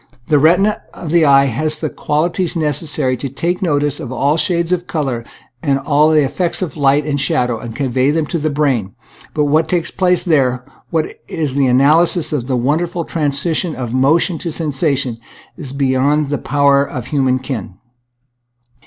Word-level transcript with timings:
The 0.29 0.39
retina 0.39 0.81
of 0.95 1.11
the 1.11 1.25
eye 1.25 1.45
has 1.45 1.77
the 1.77 1.87
qualities 1.87 2.55
necessary 2.55 3.15
to 3.17 3.29
take 3.29 3.61
notice 3.61 3.99
of 3.99 4.11
all 4.11 4.33
the 4.33 4.39
shades 4.39 4.71
of 4.71 4.87
color 4.87 5.23
and 5.61 5.77
all 5.77 6.09
the 6.09 6.23
effects 6.23 6.63
of 6.63 6.75
light 6.75 7.05
and 7.05 7.19
shadow 7.19 7.59
and 7.59 7.75
convey 7.75 8.09
them 8.09 8.25
to 8.25 8.39
the 8.39 8.49
brain, 8.49 8.95
but 9.35 9.45
what 9.45 9.69
takes 9.69 9.91
place 9.91 10.23
there, 10.23 10.65
what 10.89 11.21
is 11.27 11.53
the 11.53 11.67
analysis 11.67 12.33
of 12.33 12.47
the 12.47 12.57
wonderful 12.57 13.05
transition 13.05 13.75
from 13.75 13.95
motion 14.01 14.39
to 14.39 14.51
sensation, 14.51 15.19
is 15.55 15.71
beyond 15.71 16.29
the 16.29 16.39
power 16.39 16.83
of 16.83 17.05
human 17.05 17.37
ken. 17.37 17.75